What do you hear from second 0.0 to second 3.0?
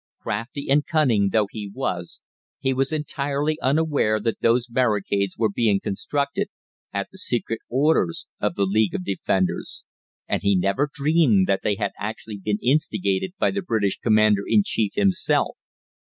Crafty and cunning though he was, he was